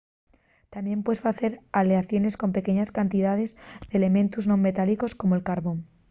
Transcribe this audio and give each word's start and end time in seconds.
tamién 0.73 0.99
puedes 1.05 1.23
facer 1.27 1.51
aleaciones 1.79 2.37
con 2.41 2.49
pequeñes 2.57 2.93
cantidaes 2.97 3.51
d'elementos 3.89 4.43
non 4.51 4.63
metálicos 4.67 5.15
como'l 5.19 5.45
carbón 5.49 5.77